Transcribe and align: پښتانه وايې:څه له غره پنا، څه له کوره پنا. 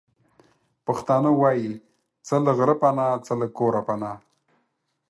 پښتانه 0.85 1.31
وايې:څه 1.41 2.35
له 2.45 2.51
غره 2.57 2.75
پنا، 2.81 3.07
څه 3.25 3.33
له 3.39 3.47
کوره 3.57 3.81
پنا. 3.87 4.13